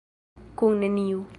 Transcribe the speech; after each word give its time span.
Kun 0.59 0.81
neniu. 0.85 1.23